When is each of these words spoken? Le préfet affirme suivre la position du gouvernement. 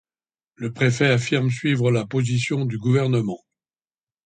Le 0.55 0.73
préfet 0.73 1.11
affirme 1.11 1.51
suivre 1.51 1.91
la 1.91 2.07
position 2.07 2.65
du 2.65 2.79
gouvernement. 2.79 3.37